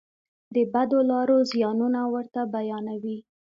د 0.53 0.55
بدو 0.73 0.99
لارو 1.09 1.37
زیانونه 1.51 2.01
ورته 2.13 2.41
بیانوي. 2.53 3.17